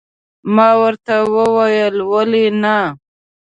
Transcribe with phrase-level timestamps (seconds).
[0.55, 2.77] ما ورته وویل، ولې نه.